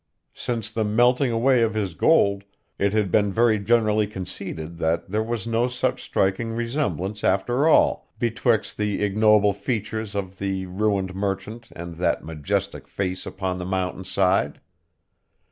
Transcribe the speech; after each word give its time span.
Since 0.33 0.71
the 0.71 0.83
melting 0.83 1.31
away 1.31 1.61
of 1.61 1.75
his 1.75 1.93
gold, 1.93 2.43
it 2.79 2.91
had 2.91 3.11
been 3.11 3.31
very 3.31 3.59
generally 3.59 4.07
conceded 4.07 4.79
that 4.79 5.11
there 5.11 5.21
was 5.21 5.45
no 5.45 5.67
such 5.67 6.01
striking 6.01 6.53
resemblance, 6.53 7.23
after 7.23 7.67
all, 7.67 8.11
betwixt 8.17 8.77
the 8.77 9.03
ignoble 9.03 9.53
features 9.53 10.15
of 10.15 10.39
the 10.39 10.65
ruined 10.65 11.13
merchant 11.13 11.67
and 11.75 11.97
that 11.97 12.23
majestic 12.25 12.87
face 12.87 13.27
upon 13.27 13.59
the 13.59 13.63
mountainside. 13.65 14.59